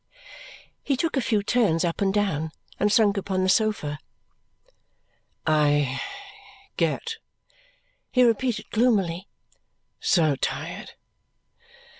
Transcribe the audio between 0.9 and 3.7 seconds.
took a few turns up and down and sunk upon the